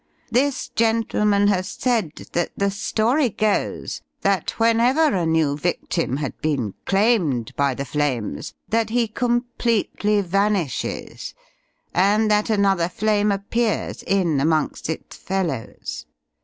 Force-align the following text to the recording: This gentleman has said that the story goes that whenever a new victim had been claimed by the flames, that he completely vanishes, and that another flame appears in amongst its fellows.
This 0.31 0.69
gentleman 0.69 1.45
has 1.49 1.69
said 1.69 2.13
that 2.33 2.49
the 2.57 2.71
story 2.71 3.29
goes 3.29 4.01
that 4.21 4.49
whenever 4.59 5.13
a 5.15 5.27
new 5.27 5.55
victim 5.55 6.17
had 6.17 6.35
been 6.41 6.73
claimed 6.87 7.55
by 7.55 7.75
the 7.75 7.85
flames, 7.85 8.51
that 8.69 8.89
he 8.89 9.07
completely 9.07 10.19
vanishes, 10.21 11.35
and 11.93 12.31
that 12.31 12.49
another 12.49 12.89
flame 12.89 13.31
appears 13.31 14.01
in 14.01 14.39
amongst 14.41 14.89
its 14.89 15.15
fellows. 15.17 16.07